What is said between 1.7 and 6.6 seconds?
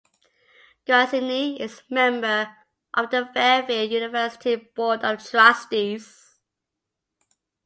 member of the Fairfield University Board of Trustees.